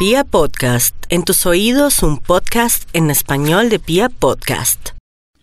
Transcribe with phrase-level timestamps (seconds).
[0.00, 4.92] Pia Podcast, en tus oídos un podcast en español de Pia Podcast.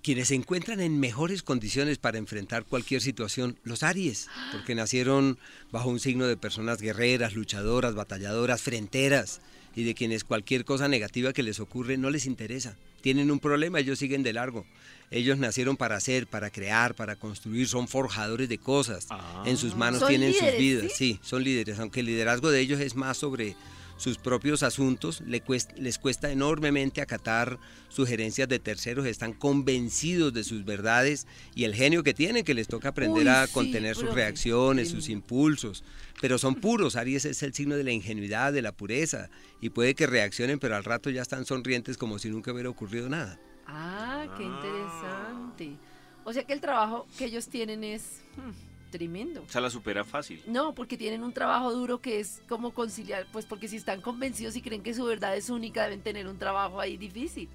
[0.02, 5.38] Quienes se encuentran en mejores condiciones para enfrentar cualquier situación, los Aries, porque nacieron
[5.72, 9.42] bajo un signo de personas guerreras, luchadoras, batalladoras, fronteras,
[9.76, 12.76] y de quienes cualquier cosa negativa que les ocurre no les interesa.
[13.02, 14.66] Tienen un problema, ellos siguen de largo.
[15.12, 19.08] Ellos nacieron para hacer, para crear, para construir, son forjadores de cosas.
[19.46, 21.14] En sus manos Son tienen sus vidas, ¿sí?
[21.14, 23.56] sí, son líderes, aunque el liderazgo de ellos es más sobre
[23.98, 31.28] sus propios asuntos, les cuesta enormemente acatar sugerencias de terceros, están convencidos de sus verdades
[31.56, 34.90] y el genio que tienen, que les toca aprender Uy, a sí, contener sus reacciones,
[34.90, 34.96] Sí.
[34.96, 35.84] sus impulsos,
[36.22, 39.30] pero son puros, Aries es el signo de la ingenuidad, de la pureza,
[39.62, 43.10] y puede que reaccionen, pero al rato ya están sonrientes como si nunca hubiera ocurrido
[43.10, 43.40] nada.
[43.66, 45.76] Ah, qué interesante.
[46.24, 48.52] O sea que el trabajo que ellos tienen es hmm,
[48.90, 49.44] tremendo.
[49.48, 50.42] O sea, la supera fácil.
[50.48, 54.56] No, porque tienen un trabajo duro que es como conciliar, pues porque si están convencidos
[54.56, 57.50] y creen que su verdad es única, deben tener un trabajo ahí difícil.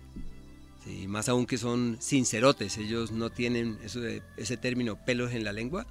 [0.85, 5.45] Sí, más aún que son sincerotes, ellos no tienen eso de- ese término pelos en
[5.45, 5.87] la lengua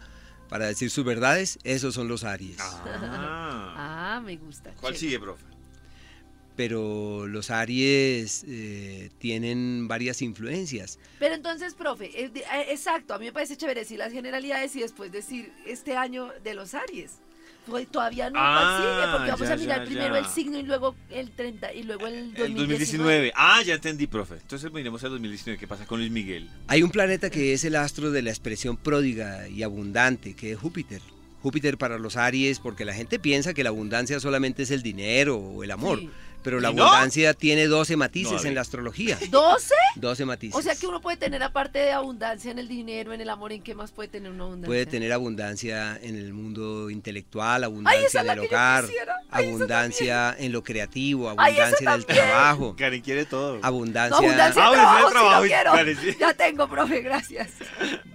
[0.50, 2.58] para decir sus verdades, esos son los Aries.
[2.60, 3.76] Ah.
[4.14, 4.72] Ah, me gusta.
[4.82, 5.00] ¿Cuál chévere.
[5.00, 5.46] sigue, profe?
[6.62, 11.00] Pero los Aries eh, tienen varias influencias.
[11.18, 14.82] Pero entonces, profe, de- eh, exacto, a mí me parece chévere decir las generalidades y
[14.82, 17.14] después decir este año de los Aries.
[17.66, 20.20] Pues todavía no Ah, sigue, porque vamos ya, a mirar ya, primero ya.
[20.20, 22.46] el signo y luego el 30 y luego el 2019.
[22.52, 23.34] El 2019.
[23.36, 24.36] Ah, ya entendí, profe.
[24.36, 25.60] Entonces miremos el 2019.
[25.60, 26.48] ¿Qué pasa con Luis Miguel?
[26.68, 30.60] Hay un planeta que es el astro de la expresión pródiga y abundante, que es
[30.60, 31.02] Júpiter.
[31.42, 35.38] Júpiter para los Aries, porque la gente piensa que la abundancia solamente es el dinero
[35.38, 36.10] o el amor, Sí.
[36.44, 39.20] Pero la abundancia tiene 12 matices No, en la astrología.
[39.32, 39.72] ¿12?
[39.96, 40.56] 12 matices.
[40.56, 43.52] O sea que uno puede tener aparte de abundancia en el dinero, en el amor,
[43.52, 44.68] ¿en qué más puede tener una abundancia?
[44.68, 48.86] Puede tener abundancia en el mundo intelectual, Ay, abundancia es en el hogar.
[49.30, 53.58] Ay, abundancia en lo creativo, Ay, abundancia en el trabajo, Karen quiere todo.
[53.58, 54.18] No, abundancia...
[54.20, 56.02] Ah, de bueno, trabajo, quiero.
[56.02, 56.18] sí.
[56.20, 57.50] Ya tengo, profe, gracias.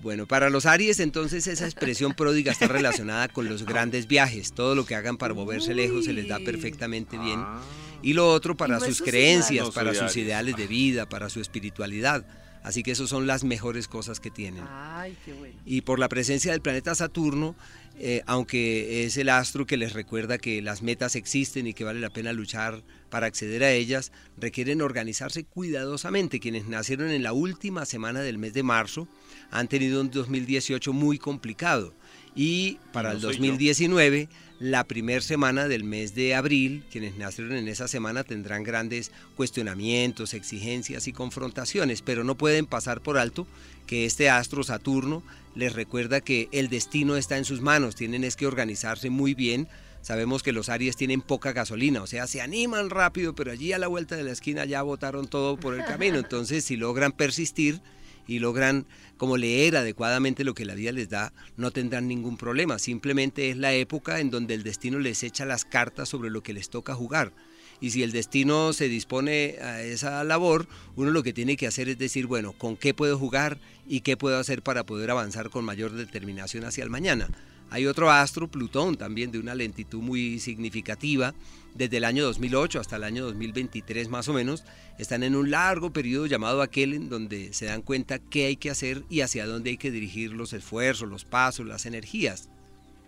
[0.07, 4.53] Bueno, para los Aries entonces esa expresión pródiga está relacionada con los grandes viajes.
[4.53, 7.41] Todo lo que hagan para moverse lejos se les da perfectamente bien.
[7.41, 7.61] Ah.
[8.03, 9.67] Y lo otro para sus su creencias.
[9.67, 10.17] No, para sus Aries.
[10.19, 12.25] ideales de vida, para su espiritualidad.
[12.63, 14.63] Así que esas son las mejores cosas que tienen.
[14.71, 15.57] Ay, qué bueno.
[15.65, 17.57] Y por la presencia del planeta Saturno,
[17.99, 22.01] eh, aunque es el astro que les recuerda que las metas existen y que vale
[22.01, 26.39] la pena luchar para acceder a ellas, requieren organizarse cuidadosamente.
[26.39, 29.09] Quienes nacieron en la última semana del mes de marzo
[29.51, 31.95] han tenido un 2018 muy complicado.
[32.35, 33.39] Y para no el soy yo.
[33.39, 34.29] 2019,
[34.59, 40.35] la primera semana del mes de abril, quienes nacieron en esa semana tendrán grandes cuestionamientos,
[40.35, 43.47] exigencias y confrontaciones, pero no pueden pasar por alto
[43.87, 45.23] que este astro Saturno
[45.57, 49.69] les recuerda que el destino está en sus manos, tienen es que organizarse muy bien.
[50.03, 53.79] Sabemos que los Aries tienen poca gasolina, o sea, se animan rápido, pero allí a
[53.79, 56.19] la vuelta de la esquina ya botaron todo por el camino.
[56.19, 57.81] Entonces, si logran persistir
[58.29, 62.79] y logran como leer adecuadamente lo que la vida les da, no tendrán ningún problema.
[62.79, 66.53] Simplemente es la época en donde el destino les echa las cartas sobre lo que
[66.53, 67.33] les toca jugar.
[67.81, 70.67] Y si el destino se dispone a esa labor,
[70.97, 74.17] uno lo que tiene que hacer es decir, bueno, ¿con qué puedo jugar y qué
[74.17, 77.29] puedo hacer para poder avanzar con mayor determinación hacia el mañana?
[77.69, 81.35] Hay otro astro, Plutón, también de una lentitud muy significativa.
[81.75, 84.65] Desde el año 2008 hasta el año 2023 más o menos,
[84.99, 88.71] están en un largo periodo llamado aquel en donde se dan cuenta qué hay que
[88.71, 92.49] hacer y hacia dónde hay que dirigir los esfuerzos, los pasos, las energías.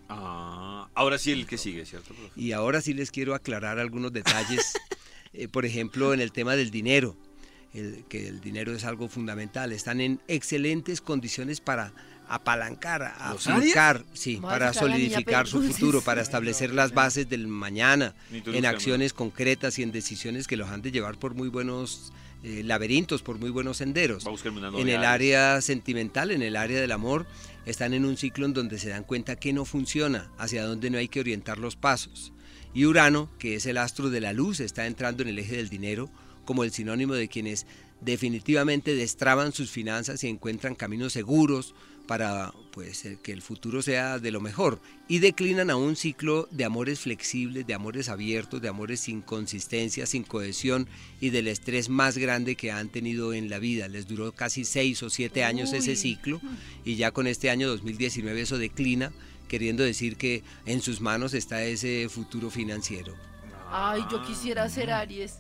[0.09, 2.31] Ah, ahora sí el que sigue, ¿cierto, profe?
[2.41, 4.73] Y ahora sí les quiero aclarar algunos detalles,
[5.33, 7.17] eh, por ejemplo, en el tema del dinero,
[7.75, 9.73] el- que el dinero es algo fundamental.
[9.73, 11.93] Están en excelentes condiciones para
[12.31, 18.15] apalancar, a ¿Los aflocar, sí, para solidificar su futuro, para establecer las bases del mañana,
[18.31, 22.13] en acciones concretas y en decisiones que los han de llevar por muy buenos
[22.43, 24.25] eh, laberintos, por muy buenos senderos.
[24.77, 27.27] En el área sentimental, en el área del amor,
[27.67, 30.99] están en un ciclo en donde se dan cuenta que no funciona, hacia dónde no
[30.99, 32.33] hay que orientar los pasos.
[32.75, 35.69] Y Urano, que es el astro de la luz, está entrando en el eje del
[35.69, 36.11] dinero
[36.45, 37.67] como el sinónimo de quienes
[38.01, 41.75] definitivamente destraban sus finanzas y encuentran caminos seguros
[42.09, 46.49] para pues eh, que el futuro sea de lo mejor y declinan a un ciclo
[46.51, 50.89] de amores flexibles, de amores abiertos, de amores sin consistencia, sin cohesión
[51.21, 53.89] y del estrés más grande que han tenido en la vida.
[53.89, 56.41] Les duró casi seis o siete años ese ciclo
[56.83, 59.13] y ya con este año 2019 eso declina,
[59.47, 63.15] queriendo decir que en sus manos está ese futuro financiero.
[63.71, 65.35] Ay, yo quisiera ser Aries.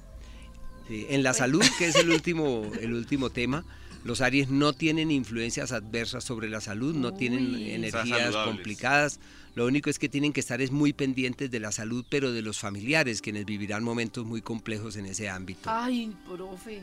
[0.87, 3.65] Sí, en la salud, que es el último, el último tema,
[4.05, 7.71] Los Aries no tienen influencias adversas sobre la salud, no tienen Uy.
[7.73, 9.21] energías complicadas.
[9.55, 12.43] Lo único es que tienen que estar es muy pendientes de la salud, pero de
[12.43, 15.69] los familiares, quienes vivirán momentos muy complejos en ese ámbito.
[15.71, 16.83] Ay, profe.